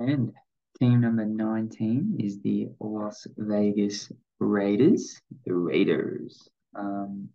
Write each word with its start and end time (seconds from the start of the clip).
And 0.00 0.32
team 0.78 1.02
number 1.02 1.26
19 1.26 2.16
is 2.18 2.40
the 2.40 2.70
Las 2.80 3.26
Vegas 3.36 4.10
Raiders. 4.38 5.20
The 5.44 5.54
Raiders. 5.54 6.48
Um, 6.74 7.28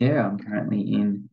yeah, 0.00 0.26
I'm 0.26 0.40
currently 0.40 0.80
in 0.80 1.30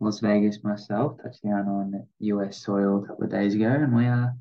Las 0.00 0.20
Vegas 0.20 0.64
myself, 0.64 1.18
touched 1.22 1.42
down 1.44 1.68
on 1.68 2.06
US 2.20 2.64
soil 2.64 3.04
a 3.04 3.06
couple 3.06 3.24
of 3.24 3.30
days 3.30 3.54
ago, 3.54 3.66
and 3.68 3.94
we 3.94 4.06
are 4.06 4.34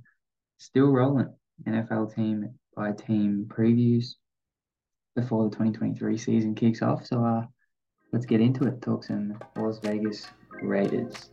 still 0.60 0.88
rolling. 0.88 1.34
NFL 1.68 2.16
team 2.16 2.57
by 2.73 2.94
team 2.94 3.46
previews 3.50 4.16
before 5.14 5.50
the 5.50 5.55
2023 5.55 6.18
season 6.18 6.55
kicks 6.55 6.82
off. 6.82 7.05
So 7.05 7.23
uh, 7.23 7.46
let's 8.14 8.25
get 8.25 8.39
into 8.39 8.66
it. 8.66 8.82
Talk 8.82 9.04
some 9.04 9.38
Las 9.57 9.80
Vegas 9.80 10.25
Raiders. 10.62 11.32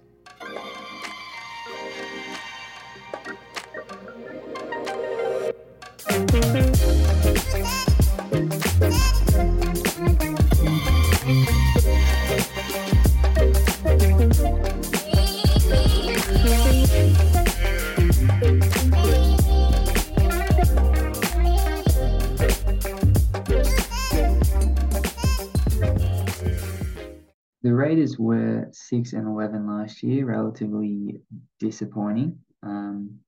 Raiders 27.91 28.19
were 28.21 28.69
six 28.71 29.15
and 29.15 29.27
eleven 29.27 29.67
last 29.67 30.03
year, 30.05 30.25
relatively 30.25 31.21
disappointing. 31.59 32.39
Um, 32.63 33.19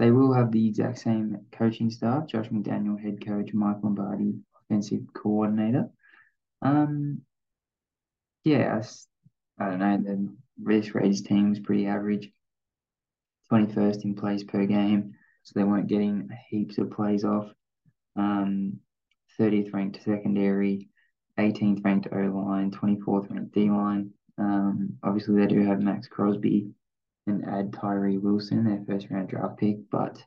they 0.00 0.10
will 0.10 0.32
have 0.32 0.50
the 0.50 0.66
exact 0.66 0.98
same 0.98 1.36
coaching 1.52 1.90
staff: 1.90 2.26
Josh 2.26 2.48
McDaniel, 2.48 2.98
head 2.98 3.24
coach, 3.24 3.52
Mick 3.52 3.84
Lombardi, 3.84 4.34
offensive 4.62 5.02
coordinator. 5.12 5.90
Um, 6.62 7.20
yeah, 8.42 8.80
I, 9.60 9.62
I 9.62 9.68
don't 9.68 9.78
know. 9.78 9.98
The 9.98 10.36
this 10.56 10.94
Raiders 10.94 11.20
team 11.20 11.50
was 11.50 11.60
pretty 11.60 11.86
average. 11.86 12.30
Twenty 13.50 13.70
first 13.74 14.04
in 14.06 14.14
plays 14.14 14.42
per 14.42 14.64
game, 14.64 15.12
so 15.42 15.52
they 15.54 15.64
weren't 15.64 15.88
getting 15.88 16.30
heaps 16.48 16.78
of 16.78 16.90
plays 16.90 17.24
off. 17.24 17.52
Um, 18.16 18.80
30th 19.38 19.74
ranked 19.74 20.02
secondary, 20.02 20.88
18th 21.38 21.84
ranked 21.84 22.08
O 22.10 22.16
line, 22.16 22.70
24th 22.70 23.30
ranked 23.30 23.52
D 23.52 23.68
line. 23.68 24.12
Um, 24.38 24.96
obviously, 25.02 25.36
they 25.36 25.46
do 25.46 25.66
have 25.66 25.82
Maxx 25.82 26.08
Crosby 26.08 26.70
and 27.30 27.44
add 27.46 27.72
Tyree 27.72 28.18
Wilson, 28.18 28.64
their 28.64 28.84
first 28.86 29.10
round 29.10 29.28
draft 29.28 29.58
pick, 29.58 29.90
but 29.90 30.22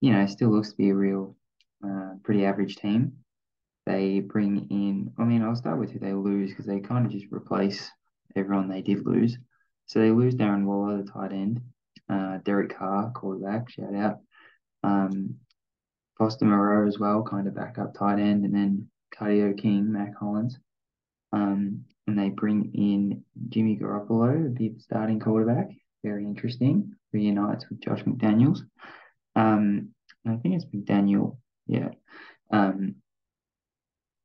you 0.00 0.12
know, 0.12 0.26
still 0.26 0.50
looks 0.50 0.70
to 0.70 0.76
be 0.76 0.90
a 0.90 0.94
real 0.94 1.36
uh, 1.84 2.14
pretty 2.22 2.44
average 2.44 2.76
team. 2.76 3.12
They 3.86 4.20
bring 4.20 4.66
in, 4.70 5.12
I 5.18 5.24
mean, 5.24 5.42
I'll 5.42 5.56
start 5.56 5.78
with 5.78 5.92
who 5.92 5.98
they 5.98 6.12
lose 6.12 6.50
because 6.50 6.66
they 6.66 6.80
kind 6.80 7.06
of 7.06 7.12
just 7.12 7.26
replace 7.30 7.90
everyone 8.34 8.68
they 8.68 8.82
did 8.82 9.06
lose. 9.06 9.38
So 9.86 10.00
they 10.00 10.10
lose 10.10 10.34
Darren 10.34 10.64
Waller, 10.64 11.02
the 11.02 11.10
tight 11.10 11.32
end, 11.32 11.60
uh, 12.08 12.38
Derek 12.44 12.76
Carr, 12.76 13.12
quarterback, 13.12 13.70
shout 13.70 13.94
out. 13.94 14.18
Um, 14.82 15.36
Foster 16.18 16.44
Moreau 16.44 16.88
as 16.88 16.98
well, 16.98 17.22
kind 17.22 17.46
of 17.46 17.54
backup 17.54 17.94
tight 17.94 18.18
end, 18.18 18.44
and 18.44 18.54
then 18.54 18.88
Cardio 19.14 19.56
King, 19.56 19.92
Mack 19.92 20.16
Hollins. 20.16 20.58
Um, 21.32 21.84
and 22.06 22.18
they 22.18 22.30
bring 22.30 22.72
in 22.74 23.24
Jimmy 23.48 23.76
Garoppolo, 23.76 24.56
the 24.56 24.74
starting 24.78 25.20
quarterback. 25.20 25.70
Very 26.06 26.24
interesting. 26.24 26.94
Reunites 27.12 27.68
with 27.68 27.80
Josh 27.80 28.04
McDaniels. 28.04 28.60
Um, 29.34 29.88
I 30.24 30.36
think 30.36 30.54
it's 30.54 30.64
McDaniel. 30.66 31.38
Yeah. 31.66 31.88
Um, 32.52 32.96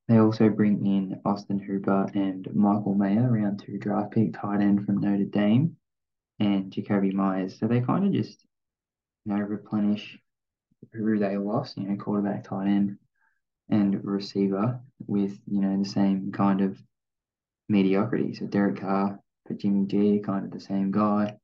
they 0.08 0.20
also 0.20 0.50
bring 0.50 0.86
in 0.86 1.20
Austin 1.26 1.58
Hooper 1.58 2.06
and 2.14 2.48
Michael 2.54 2.94
Mayer, 2.94 3.28
round 3.28 3.64
two 3.66 3.80
draft 3.80 4.11
pick 4.11 4.39
tight 4.39 4.61
end 4.61 4.86
from 4.86 5.00
Notre 5.00 5.23
Dame, 5.23 5.76
and 6.39 6.72
Jakobi 6.72 7.14
Myers. 7.14 7.58
So 7.60 7.66
they 7.66 7.82
kind 7.82 8.05
of 8.05 8.14
just, 8.14 8.45
you 9.26 9.34
know, 9.34 9.42
replenish 9.42 10.20
who 10.94 11.17
they 11.17 11.36
lost, 11.38 11.78
you 11.78 11.88
know, 11.88 11.95
quarterback, 11.95 12.44
tight 12.44 12.67
end, 12.67 12.98
and 13.70 14.05
receiver 14.05 14.80
with, 15.08 15.36
you 15.48 15.61
know, 15.61 15.82
the 15.82 15.89
same 15.89 16.32
kind 16.32 16.61
of 16.61 16.78
mediocrity. 17.70 18.36
So 18.36 18.45
Derek 18.45 18.82
Carr 18.82 19.20
for 19.48 19.55
Jimmy 19.55 19.88
G, 19.88 20.22
kind 20.23 20.45
of 20.45 20.52
the 20.52 20.60
same 20.60 20.92
guy. 20.92 21.38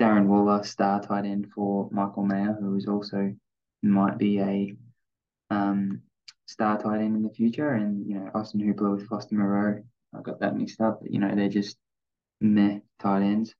Darren 0.00 0.26
Waller, 0.26 0.64
star 0.64 1.02
tight 1.02 1.26
end 1.26 1.48
for 1.54 1.88
Michael 1.92 2.24
Mayer, 2.24 2.56
who 2.58 2.74
is 2.76 2.86
also 2.86 3.34
might 3.82 4.16
be 4.16 4.40
a 4.40 4.74
um, 5.50 6.00
star 6.46 6.78
tight 6.78 7.00
end 7.00 7.16
in 7.16 7.22
the 7.22 7.30
future. 7.30 7.74
And, 7.74 8.08
you 8.08 8.14
know, 8.14 8.30
Austin 8.34 8.60
Hooper 8.60 8.90
with 8.94 9.06
Foster 9.06 9.34
Moreau. 9.34 9.82
I 10.16 10.22
got 10.22 10.40
that 10.40 10.56
mixed 10.56 10.80
up, 10.80 11.00
but, 11.02 11.12
you 11.12 11.20
know, 11.20 11.34
they're 11.34 11.48
just 11.48 11.76
meh 12.40 12.78
tight 12.98 13.22
ends. 13.22 13.54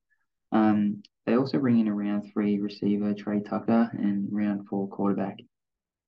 Um, 0.50 1.03
they 1.27 1.37
also 1.37 1.59
bring 1.59 1.79
in 1.79 1.89
a 1.89 1.95
round 1.95 2.33
three 2.33 2.59
receiver, 2.59 3.12
Tre 3.15 3.41
Tucker, 3.41 3.91
and 3.93 4.29
round 4.33 4.67
four 4.67 4.89
quarterback, 4.89 5.39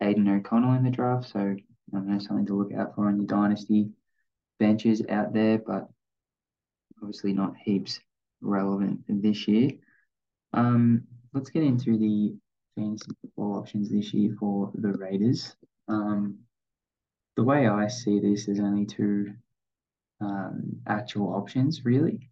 Aidan 0.03 0.28
O'Connell 0.28 0.75
in 0.75 0.82
the 0.82 0.91
draft. 0.91 1.28
So 1.28 1.38
I 1.94 1.98
know, 2.00 2.19
something 2.19 2.47
to 2.47 2.56
look 2.56 2.72
out 2.72 2.94
for 2.94 3.06
on 3.06 3.19
your 3.19 3.26
dynasty 3.26 3.91
benches 4.59 5.03
out 5.09 5.32
there, 5.34 5.59
but 5.59 5.88
obviously 7.00 7.34
not 7.34 7.54
heaps 7.62 8.00
relevant 8.41 9.00
this 9.09 9.47
year. 9.47 9.72
Um, 10.52 11.04
let's 11.32 11.50
get 11.50 11.62
into 11.62 11.98
the 11.98 12.34
fantasy 12.76 13.10
football 13.20 13.58
options 13.58 13.90
this 13.90 14.12
year 14.12 14.34
for 14.38 14.70
the 14.74 14.92
Raiders. 14.92 15.56
Um, 15.88 16.38
the 17.36 17.44
way 17.44 17.68
I 17.68 17.88
see 17.88 18.20
this, 18.20 18.46
there's 18.46 18.60
only 18.60 18.84
two 18.84 19.32
um, 20.20 20.80
actual 20.86 21.34
options 21.34 21.84
really. 21.84 22.28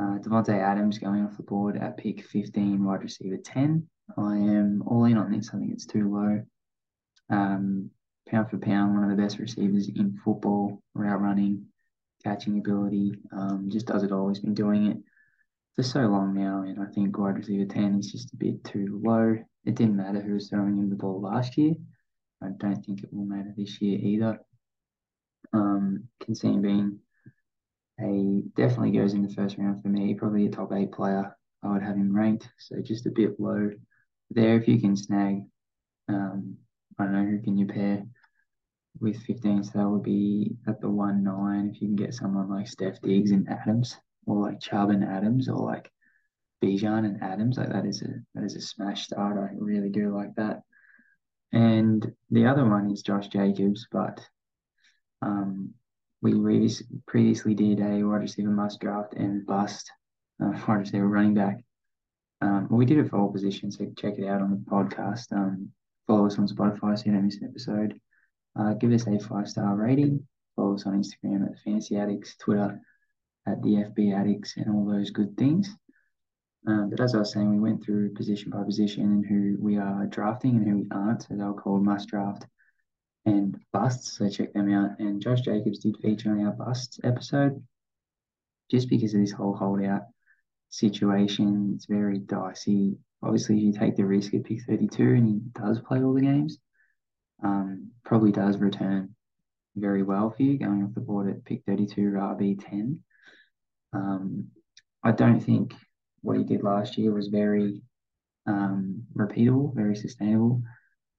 Uh, 0.00 0.18
Davante 0.18 0.50
Adams 0.50 0.98
going 0.98 1.24
off 1.24 1.36
the 1.36 1.42
board 1.42 1.76
at 1.76 1.96
pick 1.96 2.24
15, 2.24 2.84
wide 2.84 3.02
receiver 3.02 3.36
10. 3.36 3.88
I 4.16 4.36
am 4.36 4.82
all 4.86 5.04
in 5.04 5.18
on 5.18 5.32
this. 5.32 5.50
I 5.52 5.58
think 5.58 5.72
it's 5.72 5.86
too 5.86 6.12
low. 6.12 6.42
Um, 7.30 7.90
pound 8.28 8.50
for 8.50 8.58
pound, 8.58 8.94
one 8.94 9.02
of 9.02 9.10
the 9.10 9.20
best 9.20 9.38
receivers 9.38 9.88
in 9.88 10.18
football, 10.24 10.82
route 10.94 11.20
running, 11.20 11.66
catching 12.22 12.58
ability, 12.58 13.14
um, 13.32 13.68
just 13.70 13.86
does 13.86 14.02
it 14.02 14.12
all. 14.12 14.28
He's 14.28 14.38
been 14.38 14.54
doing 14.54 14.86
it 14.86 14.98
for 15.78 15.84
so 15.84 16.00
long 16.00 16.34
now, 16.34 16.62
and 16.62 16.82
I 16.82 16.92
think 16.92 17.16
wide 17.16 17.36
receiver 17.36 17.64
10 17.64 18.00
is 18.00 18.10
just 18.10 18.32
a 18.32 18.36
bit 18.36 18.64
too 18.64 19.00
low. 19.00 19.36
It 19.64 19.76
didn't 19.76 19.96
matter 19.96 20.20
who 20.20 20.34
was 20.34 20.48
throwing 20.48 20.76
him 20.76 20.90
the 20.90 20.96
ball 20.96 21.20
last 21.20 21.56
year. 21.56 21.74
I 22.42 22.48
don't 22.58 22.84
think 22.84 23.04
it 23.04 23.12
will 23.12 23.24
matter 23.24 23.54
this 23.56 23.80
year 23.80 23.96
either. 23.96 24.40
Um, 25.52 26.08
can 26.20 26.34
see 26.34 26.48
him 26.48 26.62
being 26.62 26.98
he 28.00 28.42
definitely 28.56 28.90
goes 28.90 29.14
in 29.14 29.22
the 29.22 29.32
first 29.32 29.56
round 29.56 29.80
for 29.80 29.86
me. 29.86 30.14
Probably 30.14 30.46
a 30.46 30.50
top 30.50 30.72
eight 30.72 30.90
player. 30.90 31.36
I 31.62 31.72
would 31.72 31.82
have 31.82 31.94
him 31.94 32.12
ranked. 32.12 32.48
So 32.58 32.80
just 32.82 33.06
a 33.06 33.10
bit 33.10 33.38
low 33.38 33.70
there. 34.32 34.56
If 34.56 34.66
you 34.66 34.80
can 34.80 34.96
snag, 34.96 35.42
um, 36.08 36.56
I 36.98 37.04
don't 37.04 37.12
know 37.12 37.24
who 37.24 37.40
can 37.40 37.56
you 37.56 37.66
pair 37.68 38.02
with 38.98 39.22
15. 39.22 39.62
So 39.62 39.78
that 39.78 39.88
would 39.88 40.02
be 40.02 40.56
at 40.66 40.80
the 40.80 40.90
one 40.90 41.22
nine. 41.22 41.70
If 41.72 41.80
you 41.80 41.86
can 41.86 41.96
get 41.96 42.14
someone 42.14 42.50
like 42.50 42.66
Steph 42.66 43.00
Diggs 43.00 43.30
and 43.30 43.48
Adams, 43.48 43.96
or 44.28 44.42
like 44.42 44.60
Chubb 44.60 44.90
and 44.90 45.02
Adams, 45.02 45.48
or 45.48 45.56
like 45.56 45.90
Bijan 46.62 47.04
and 47.04 47.22
Adams, 47.22 47.56
like 47.56 47.70
that 47.70 47.86
is 47.86 48.02
a 48.02 48.08
that 48.34 48.44
is 48.44 48.56
a 48.56 48.60
smash 48.60 49.04
start. 49.04 49.38
I 49.38 49.54
really 49.56 49.88
do 49.88 50.14
like 50.14 50.34
that. 50.36 50.62
And 51.52 52.12
the 52.30 52.46
other 52.46 52.68
one 52.68 52.90
is 52.90 53.02
Josh 53.02 53.28
Jacobs, 53.28 53.86
but 53.90 54.20
um, 55.22 55.72
we 56.20 56.32
previously 57.06 57.54
did 57.54 57.80
a 57.80 58.02
wide 58.02 58.20
receiver 58.20 58.50
must 58.50 58.80
draft 58.80 59.14
and 59.14 59.46
bust 59.46 59.90
uh, 60.42 60.52
wide 60.68 60.80
receiver 60.80 61.08
running 61.08 61.34
back. 61.34 61.64
Um, 62.42 62.68
we 62.70 62.84
did 62.84 62.98
it 62.98 63.08
for 63.08 63.16
all 63.18 63.32
positions, 63.32 63.78
so 63.78 63.90
check 63.96 64.18
it 64.18 64.28
out 64.28 64.42
on 64.42 64.50
the 64.50 64.70
podcast. 64.70 65.32
Um, 65.32 65.70
follow 66.06 66.26
us 66.26 66.38
on 66.38 66.48
Spotify 66.48 66.98
so 66.98 67.06
you 67.06 67.12
don't 67.12 67.24
miss 67.24 67.38
an 67.38 67.48
episode. 67.48 67.98
Uh, 68.58 68.74
give 68.74 68.92
us 68.92 69.06
a 69.06 69.18
five 69.18 69.48
star 69.48 69.74
rating. 69.74 70.26
Follow 70.54 70.74
us 70.74 70.86
on 70.86 71.02
Instagram 71.02 71.46
at 71.46 71.58
Fantasy 71.64 71.96
Addicts, 71.96 72.36
Twitter 72.36 72.80
at 73.46 73.62
the 73.62 73.84
FB 73.90 74.14
Addicts, 74.14 74.56
and 74.56 74.68
all 74.70 74.84
those 74.84 75.10
good 75.10 75.36
things. 75.36 75.74
Um, 76.66 76.90
but 76.90 77.00
as 77.00 77.14
I 77.14 77.18
was 77.18 77.32
saying, 77.32 77.50
we 77.50 77.60
went 77.60 77.82
through 77.82 78.14
position 78.14 78.50
by 78.50 78.62
position 78.64 79.04
and 79.04 79.26
who 79.26 79.56
we 79.60 79.78
are 79.78 80.06
drafting 80.06 80.56
and 80.56 80.68
who 80.68 80.76
we 80.78 80.86
aren't. 80.90 81.22
So 81.22 81.28
they 81.30 81.44
were 81.44 81.54
called 81.54 81.84
must 81.84 82.08
draft 82.08 82.46
and 83.24 83.56
busts, 83.72 84.18
so 84.18 84.28
check 84.28 84.52
them 84.52 84.72
out. 84.72 84.98
And 84.98 85.20
Josh 85.20 85.40
Jacobs 85.42 85.78
did 85.78 85.96
feature 85.98 86.30
on 86.30 86.44
our 86.44 86.52
busts 86.52 87.00
episode 87.04 87.62
just 88.70 88.88
because 88.88 89.14
of 89.14 89.20
this 89.20 89.32
whole 89.32 89.54
holdout 89.54 90.02
situation. 90.70 91.72
It's 91.74 91.86
very 91.86 92.18
dicey. 92.18 92.98
Obviously, 93.22 93.56
if 93.56 93.62
you 93.62 93.72
take 93.72 93.96
the 93.96 94.04
risk 94.04 94.34
at 94.34 94.44
pick 94.44 94.60
32 94.62 95.02
and 95.02 95.26
he 95.26 95.40
does 95.52 95.80
play 95.80 96.02
all 96.02 96.14
the 96.14 96.20
games, 96.20 96.58
um, 97.42 97.90
probably 98.04 98.32
does 98.32 98.58
return 98.58 99.14
very 99.76 100.02
well 100.02 100.30
for 100.30 100.42
you 100.42 100.58
going 100.58 100.82
off 100.82 100.94
the 100.94 101.00
board 101.00 101.28
at 101.28 101.44
pick 101.44 101.62
32 101.66 102.00
RB 102.00 102.64
10. 102.68 103.00
Um, 103.92 104.48
I 105.02 105.12
don't 105.12 105.40
think 105.40 105.74
what 106.22 106.36
he 106.36 106.44
did 106.44 106.62
last 106.62 106.98
year 106.98 107.12
was 107.12 107.28
very 107.28 107.82
um, 108.46 109.04
repeatable, 109.14 109.74
very 109.74 109.96
sustainable. 109.96 110.62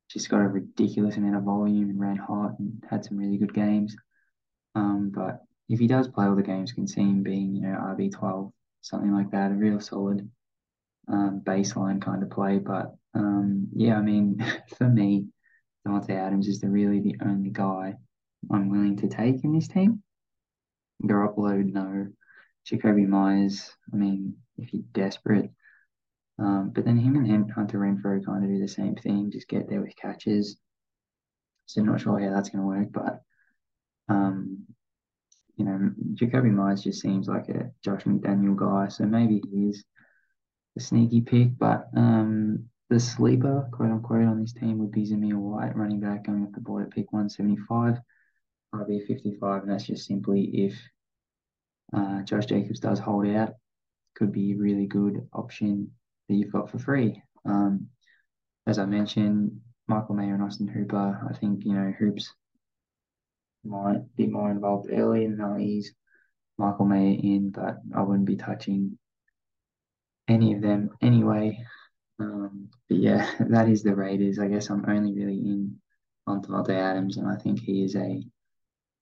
Just 0.09 0.29
got 0.29 0.41
a 0.41 0.47
ridiculous 0.47 1.17
amount 1.17 1.35
of 1.35 1.43
volume 1.43 1.89
and 1.89 1.99
ran 1.99 2.17
hot 2.17 2.57
and 2.59 2.83
had 2.89 3.05
some 3.05 3.17
really 3.17 3.37
good 3.37 3.53
games. 3.53 3.95
Um, 4.75 5.11
but 5.13 5.41
if 5.69 5.79
he 5.79 5.87
does 5.87 6.07
play 6.07 6.25
all 6.25 6.35
the 6.35 6.43
games, 6.43 6.71
can 6.71 6.87
see 6.87 7.01
him 7.01 7.23
being, 7.23 7.55
you 7.55 7.61
know, 7.61 7.77
RB 7.77 8.11
twelve, 8.11 8.51
something 8.81 9.13
like 9.13 9.31
that, 9.31 9.51
a 9.51 9.55
real 9.55 9.79
solid 9.79 10.29
um, 11.07 11.41
baseline 11.43 12.01
kind 12.01 12.23
of 12.23 12.29
play. 12.29 12.57
But 12.57 12.95
um, 13.13 13.67
yeah, 13.75 13.97
I 13.97 14.01
mean, 14.01 14.43
for 14.77 14.87
me, 14.87 15.27
Davante 15.87 16.11
Adams 16.11 16.47
is 16.47 16.59
the 16.59 16.69
really 16.69 16.99
the 16.99 17.15
only 17.23 17.49
guy 17.51 17.95
I'm 18.51 18.69
willing 18.69 18.97
to 18.97 19.07
take 19.07 19.43
in 19.43 19.53
this 19.53 19.67
team. 19.67 20.01
Garoppolo, 21.03 21.63
no. 21.71 22.07
Jakobi 22.71 23.07
Myers, 23.07 23.71
I 23.91 23.95
mean, 23.95 24.35
if 24.57 24.73
you're 24.73 24.83
desperate. 24.93 25.51
Um, 26.37 26.71
but 26.73 26.85
then 26.85 26.97
him 26.97 27.15
and 27.15 27.51
Hunter 27.51 27.79
Renfrow 27.79 28.25
kind 28.25 28.43
of 28.43 28.49
do 28.49 28.59
the 28.59 28.67
same 28.67 28.95
thing, 28.95 29.31
just 29.31 29.49
get 29.49 29.69
there 29.69 29.81
with 29.81 29.95
catches. 29.97 30.57
So 31.65 31.81
not 31.81 32.01
sure 32.01 32.19
how 32.19 32.33
that's 32.33 32.49
going 32.49 32.61
to 32.61 32.67
work, 32.67 32.91
but 32.91 33.21
um, 34.07 34.65
you 35.55 35.65
know, 35.65 35.91
Jakobi 36.13 36.51
Myers 36.51 36.81
just 36.81 37.01
seems 37.01 37.27
like 37.27 37.49
a 37.49 37.69
Josh 37.83 38.03
McDaniel 38.03 38.55
guy, 38.55 38.87
so 38.87 39.05
maybe 39.05 39.41
he 39.51 39.69
is 39.69 39.83
a 40.77 40.79
sneaky 40.79 41.21
pick. 41.21 41.57
But 41.59 41.89
um, 41.95 42.69
the 42.89 42.99
sleeper, 42.99 43.67
quote 43.71 43.91
unquote, 43.91 44.25
on 44.25 44.39
this 44.39 44.53
team 44.53 44.79
would 44.79 44.91
be 44.91 45.05
Zamir 45.05 45.35
White, 45.35 45.75
running 45.75 45.99
back, 45.99 46.25
going 46.25 46.43
off 46.43 46.53
the 46.53 46.61
board 46.61 46.85
at 46.85 46.91
pick 46.91 47.11
175, 47.11 47.97
RB 48.73 49.05
55, 49.05 49.63
and 49.63 49.71
that's 49.71 49.85
just 49.85 50.07
simply 50.07 50.43
if 50.65 50.79
uh, 51.93 52.21
Josh 52.23 52.45
Jacobs 52.45 52.79
does 52.79 52.99
hold 52.99 53.27
out, 53.27 53.53
could 54.15 54.31
be 54.31 54.53
a 54.53 54.57
really 54.57 54.85
good 54.85 55.27
option 55.33 55.91
that 56.27 56.35
you've 56.35 56.51
got 56.51 56.69
for 56.69 56.79
free. 56.79 57.21
Um, 57.45 57.87
as 58.67 58.77
I 58.77 58.85
mentioned, 58.85 59.61
Michael 59.87 60.15
Mayer 60.15 60.35
and 60.35 60.43
Austin 60.43 60.67
Hooper, 60.67 61.27
I 61.29 61.33
think, 61.37 61.65
you 61.65 61.73
know, 61.73 61.91
Hoops 61.97 62.33
might 63.63 64.15
be 64.15 64.27
more 64.27 64.51
involved 64.51 64.89
early 64.91 65.25
and 65.25 65.39
they'll 65.39 65.57
ease 65.57 65.93
Michael 66.57 66.85
Mayer 66.85 67.19
in, 67.21 67.49
but 67.49 67.77
I 67.95 68.01
wouldn't 68.01 68.27
be 68.27 68.35
touching 68.35 68.97
any 70.27 70.53
of 70.53 70.61
them 70.61 70.91
anyway. 71.01 71.63
Um, 72.19 72.69
but 72.87 72.97
yeah, 72.97 73.29
that 73.39 73.69
is 73.69 73.81
the 73.81 73.95
Raiders. 73.95 74.39
I 74.39 74.47
guess 74.47 74.69
I'm 74.69 74.85
only 74.87 75.13
really 75.13 75.37
in 75.37 75.79
on 76.27 76.43
Davante 76.43 76.75
Adams, 76.75 77.17
and 77.17 77.27
I 77.27 77.35
think 77.35 77.59
he 77.59 77.83
is 77.83 77.95
a 77.95 78.23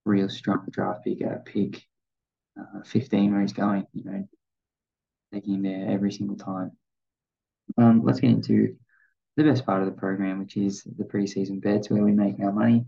real 0.05 0.29
strong 0.29 0.65
draft 0.71 1.03
pick 1.03 1.21
at 1.21 1.43
pick 1.43 1.83
uh, 2.59 2.83
15 2.83 3.31
where 3.31 3.41
he's 3.41 3.53
going, 3.53 3.85
you 3.93 4.03
know, 4.03 4.27
taking 5.33 5.55
him 5.55 5.63
there 5.63 5.89
every 5.89 6.11
single 6.11 6.37
time. 6.37 6.71
Um, 7.77 8.03
let's 8.03 8.19
get 8.19 8.31
into 8.31 8.75
the 9.35 9.43
best 9.43 9.65
part 9.65 9.81
of 9.81 9.87
the 9.87 9.99
program, 9.99 10.39
which 10.39 10.57
is 10.57 10.83
the 10.83 11.03
preseason 11.03 11.61
bets 11.61 11.89
where 11.89 12.03
we 12.03 12.11
make 12.11 12.39
our 12.39 12.51
money. 12.51 12.85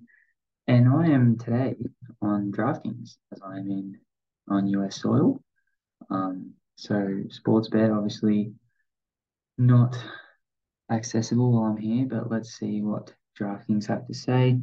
And 0.68 0.88
I 0.88 1.08
am 1.08 1.38
today 1.38 1.76
on 2.22 2.52
DraftKings 2.52 3.18
as 3.34 3.42
I 3.44 3.58
am 3.58 3.70
in 3.72 4.00
on 4.48 4.68
US 4.68 5.02
soil. 5.02 5.42
Um, 6.10 6.54
so 6.76 7.24
sports 7.30 7.70
bet 7.70 7.92
obviously 7.92 8.54
not 9.58 9.98
accessible 10.92 11.52
while 11.52 11.72
I'm 11.72 11.78
here, 11.78 12.06
but 12.06 12.32
let's 12.32 12.58
see 12.58 12.82
what 12.82 13.14
DraftKings 13.40 13.88
have 13.88 14.08
to 14.08 14.14
say. 14.14 14.60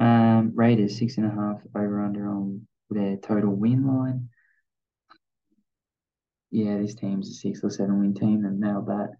Um, 0.00 0.52
Raiders 0.54 0.98
six 0.98 1.16
and 1.16 1.26
a 1.26 1.34
half 1.34 1.60
over 1.74 2.04
under 2.04 2.28
on 2.28 2.66
their 2.90 3.16
total 3.16 3.54
win 3.54 3.86
line. 3.86 4.28
Yeah, 6.50 6.78
this 6.78 6.94
team's 6.94 7.30
a 7.30 7.34
six 7.34 7.60
or 7.62 7.70
seven 7.70 8.00
win 8.00 8.14
team 8.14 8.44
and 8.44 8.60
nailed 8.60 8.86
that. 8.86 9.10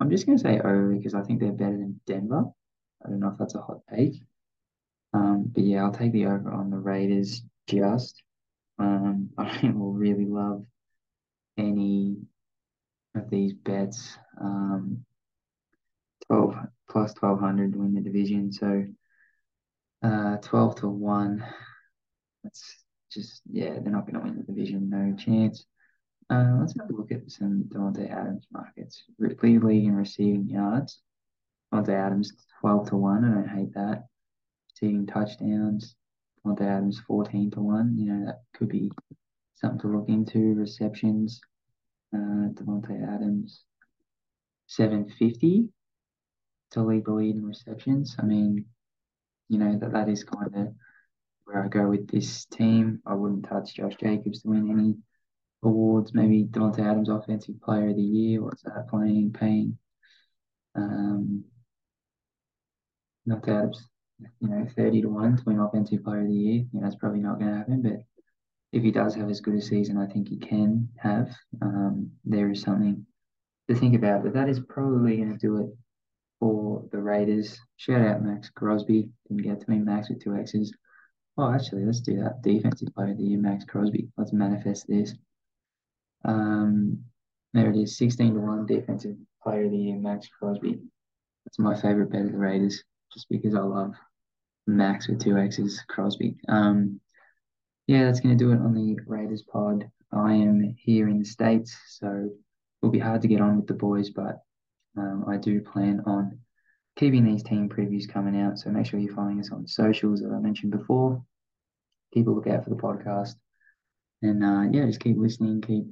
I'm 0.00 0.10
just 0.10 0.26
gonna 0.26 0.38
say 0.38 0.60
over 0.60 0.94
because 0.94 1.14
I 1.14 1.22
think 1.22 1.40
they're 1.40 1.52
better 1.52 1.78
than 1.78 2.00
Denver. 2.06 2.44
I 3.04 3.08
don't 3.08 3.20
know 3.20 3.28
if 3.28 3.38
that's 3.38 3.54
a 3.54 3.60
hot 3.60 3.80
take. 3.94 4.22
Um, 5.14 5.50
but 5.54 5.64
yeah, 5.64 5.84
I'll 5.84 5.92
take 5.92 6.12
the 6.12 6.26
over 6.26 6.52
on 6.52 6.70
the 6.70 6.78
Raiders 6.78 7.42
just. 7.66 8.22
Um, 8.78 9.30
I 9.38 9.70
will 9.74 9.92
really 9.92 10.26
love 10.26 10.64
any 11.56 12.16
of 13.14 13.30
these 13.30 13.52
bets. 13.52 14.16
Um, 14.40 15.04
12 16.26 16.54
plus 16.90 17.14
1200 17.18 17.72
to 17.72 17.78
win 17.78 17.94
the 17.94 18.00
division. 18.00 18.52
So 18.52 18.84
uh, 20.02 20.36
12 20.36 20.76
to 20.76 20.88
1. 20.88 21.44
That's 22.44 22.84
just, 23.12 23.42
yeah, 23.50 23.78
they're 23.80 23.92
not 23.92 24.06
going 24.06 24.14
to 24.14 24.20
win 24.20 24.36
the 24.36 24.42
division. 24.42 24.90
No 24.90 25.14
chance. 25.16 25.64
Uh, 26.30 26.56
let's 26.60 26.74
have 26.78 26.90
a 26.90 26.92
look 26.92 27.10
at 27.10 27.30
some 27.30 27.64
Davante 27.68 28.10
Adams 28.10 28.46
markets. 28.52 29.02
Ripley 29.18 29.58
league 29.58 29.86
in 29.86 29.96
receiving 29.96 30.48
yards. 30.48 31.00
Davante 31.72 31.90
Adams 31.90 32.32
12 32.60 32.90
to 32.90 32.96
1. 32.96 33.24
I 33.24 33.34
don't 33.34 33.48
hate 33.48 33.74
that. 33.74 34.04
Receiving 34.72 35.06
touchdowns. 35.06 35.96
Davante 36.44 36.62
Adams 36.62 37.00
14 37.06 37.50
to 37.52 37.60
1. 37.60 37.96
You 37.98 38.12
know, 38.12 38.26
that 38.26 38.42
could 38.54 38.68
be 38.68 38.90
something 39.54 39.80
to 39.80 39.88
look 39.88 40.08
into. 40.08 40.54
Receptions. 40.54 41.40
Uh, 42.14 42.52
Davante 42.54 43.02
Adams 43.14 43.64
750 44.66 45.68
to 46.70 46.82
lead 46.82 47.04
the 47.04 47.12
lead 47.12 47.36
in 47.36 47.46
receptions. 47.46 48.16
I 48.18 48.22
mean, 48.22 48.66
you 49.48 49.58
know, 49.58 49.78
that, 49.78 49.92
that 49.92 50.08
is 50.08 50.24
kind 50.24 50.54
of 50.54 50.74
where 51.48 51.64
I 51.64 51.68
go 51.68 51.88
with 51.88 52.08
this 52.08 52.44
team. 52.44 53.00
I 53.06 53.14
wouldn't 53.14 53.48
touch 53.48 53.74
Josh 53.74 53.96
Jacobs 53.98 54.42
to 54.42 54.48
win 54.48 54.70
any 54.70 54.96
awards. 55.62 56.12
Maybe 56.12 56.44
Davante 56.44 56.80
Adams 56.80 57.08
Offensive 57.08 57.60
Player 57.62 57.88
of 57.88 57.96
the 57.96 58.02
Year. 58.02 58.42
What's 58.42 58.62
that 58.62 58.88
playing, 58.88 59.32
paying? 59.32 59.78
Um, 60.74 61.44
Davante 63.26 63.48
Adams, 63.48 63.88
you 64.40 64.48
know, 64.48 64.66
30 64.76 65.02
to 65.02 65.08
1 65.08 65.36
to 65.38 65.42
win 65.46 65.58
Offensive 65.58 66.04
Player 66.04 66.20
of 66.20 66.28
the 66.28 66.34
Year. 66.34 66.54
You 66.54 66.68
know, 66.74 66.80
that's 66.82 66.96
probably 66.96 67.20
not 67.20 67.38
going 67.38 67.50
to 67.50 67.56
happen, 67.56 67.82
but 67.82 68.02
if 68.72 68.82
he 68.82 68.90
does 68.90 69.14
have 69.14 69.30
as 69.30 69.40
good 69.40 69.54
a 69.54 69.62
season, 69.62 69.96
I 69.96 70.06
think 70.06 70.28
he 70.28 70.36
can 70.36 70.90
have. 70.98 71.30
Um, 71.62 72.10
there 72.26 72.50
is 72.50 72.60
something 72.60 73.06
to 73.70 73.74
think 73.74 73.96
about, 73.96 74.22
but 74.22 74.34
that 74.34 74.50
is 74.50 74.60
probably 74.60 75.16
going 75.16 75.32
to 75.32 75.38
do 75.38 75.56
it 75.62 75.70
for 76.40 76.84
the 76.92 76.98
Raiders. 76.98 77.58
Shout 77.76 78.02
out 78.02 78.22
Maxx 78.22 78.50
Crosby. 78.50 79.08
Didn't 79.28 79.44
get 79.44 79.60
to 79.60 79.70
me, 79.70 79.78
Max 79.78 80.10
with 80.10 80.22
two 80.22 80.36
X's. 80.36 80.74
Oh, 81.38 81.52
actually, 81.52 81.84
let's 81.84 82.00
do 82.00 82.20
that. 82.20 82.42
Defensive 82.42 82.88
player 82.96 83.12
of 83.12 83.18
the 83.18 83.22
year, 83.22 83.38
Maxx 83.38 83.64
Crosby. 83.64 84.08
Let's 84.16 84.32
manifest 84.32 84.88
this. 84.88 85.14
Um, 86.24 87.04
there 87.54 87.70
it 87.70 87.76
is, 87.76 87.96
16 87.96 88.34
to 88.34 88.40
1 88.40 88.66
defensive 88.66 89.16
player 89.40 89.66
of 89.66 89.70
the 89.70 89.76
year, 89.76 89.96
Maxx 89.96 90.28
Crosby. 90.36 90.80
That's 91.44 91.60
my 91.60 91.80
favorite 91.80 92.10
bet 92.10 92.26
of 92.26 92.32
the 92.32 92.38
Raiders, 92.38 92.82
just 93.12 93.28
because 93.30 93.54
I 93.54 93.60
love 93.60 93.94
Max 94.66 95.06
with 95.06 95.20
two 95.20 95.38
X's, 95.38 95.80
Crosby. 95.88 96.36
Um, 96.48 97.00
yeah, 97.86 98.04
that's 98.04 98.20
going 98.20 98.36
to 98.36 98.44
do 98.44 98.50
it 98.50 98.60
on 98.60 98.74
the 98.74 98.98
Raiders 99.06 99.42
pod. 99.42 99.88
I 100.12 100.34
am 100.34 100.74
here 100.76 101.08
in 101.08 101.20
the 101.20 101.24
States, 101.24 101.76
so 101.86 102.30
it'll 102.82 102.90
be 102.90 102.98
hard 102.98 103.22
to 103.22 103.28
get 103.28 103.40
on 103.40 103.56
with 103.56 103.68
the 103.68 103.74
boys, 103.74 104.10
but 104.10 104.42
um, 104.96 105.24
I 105.28 105.36
do 105.36 105.60
plan 105.60 106.02
on 106.04 106.40
keeping 106.98 107.24
these 107.24 107.44
team 107.44 107.68
previews 107.68 108.12
coming 108.12 108.38
out. 108.40 108.58
So 108.58 108.70
make 108.70 108.84
sure 108.84 108.98
you're 108.98 109.14
following 109.14 109.38
us 109.38 109.52
on 109.52 109.66
socials, 109.68 110.20
as 110.20 110.32
I 110.32 110.38
mentioned 110.38 110.72
before. 110.72 111.22
Keep 112.12 112.26
a 112.26 112.30
lookout 112.30 112.64
for 112.64 112.70
the 112.70 112.76
podcast. 112.76 113.36
And 114.22 114.44
uh, 114.44 114.64
yeah, 114.72 114.84
just 114.86 115.00
keep 115.00 115.16
listening, 115.16 115.62
keep 115.62 115.84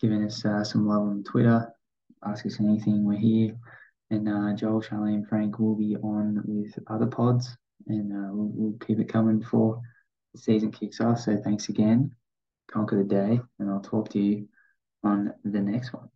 giving 0.00 0.24
us 0.24 0.44
uh, 0.44 0.64
some 0.64 0.88
love 0.88 1.02
on 1.02 1.22
Twitter. 1.22 1.72
Ask 2.26 2.44
us 2.44 2.58
anything, 2.58 3.04
we're 3.04 3.18
here. 3.18 3.56
And 4.10 4.28
uh, 4.28 4.54
Joel, 4.56 4.82
Charlie, 4.82 5.14
and 5.14 5.26
Frank 5.28 5.58
will 5.60 5.76
be 5.76 5.96
on 5.96 6.42
with 6.44 6.76
other 6.88 7.06
pods, 7.06 7.56
and 7.86 8.12
uh, 8.12 8.30
we'll, 8.32 8.50
we'll 8.52 8.78
keep 8.78 8.98
it 8.98 9.08
coming 9.08 9.38
before 9.38 9.80
the 10.34 10.40
season 10.40 10.72
kicks 10.72 11.00
off. 11.00 11.20
So 11.20 11.40
thanks 11.42 11.68
again. 11.68 12.14
Conquer 12.70 12.98
the 12.98 13.04
day, 13.04 13.40
and 13.58 13.70
I'll 13.70 13.80
talk 13.80 14.10
to 14.10 14.18
you 14.18 14.48
on 15.04 15.32
the 15.44 15.60
next 15.60 15.92
one. 15.92 16.08